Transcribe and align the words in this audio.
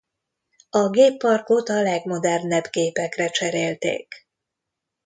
A 0.69 0.89
gépparkot 0.89 1.69
a 1.69 1.81
legmodernebb 1.81 2.67
gépekre 2.71 3.29
cserélték. 3.29 4.27